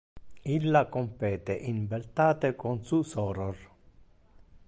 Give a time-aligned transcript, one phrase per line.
[0.53, 3.57] Illa compete in beltate con su soror.